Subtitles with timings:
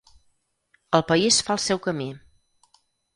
[0.99, 2.09] El país fa el seu camí.